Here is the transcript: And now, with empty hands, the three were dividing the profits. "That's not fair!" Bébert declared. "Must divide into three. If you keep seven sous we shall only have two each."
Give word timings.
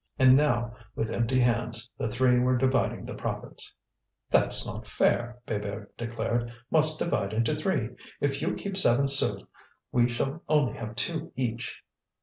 And 0.17 0.35
now, 0.35 0.75
with 0.95 1.11
empty 1.11 1.39
hands, 1.39 1.87
the 1.99 2.09
three 2.09 2.39
were 2.39 2.57
dividing 2.57 3.05
the 3.05 3.13
profits. 3.13 3.71
"That's 4.31 4.65
not 4.65 4.87
fair!" 4.87 5.37
Bébert 5.47 5.89
declared. 5.95 6.51
"Must 6.71 6.97
divide 6.97 7.33
into 7.33 7.53
three. 7.55 7.89
If 8.19 8.41
you 8.41 8.55
keep 8.55 8.77
seven 8.77 9.05
sous 9.05 9.43
we 9.91 10.09
shall 10.09 10.41
only 10.49 10.73
have 10.73 10.95
two 10.95 11.31
each." 11.35 11.83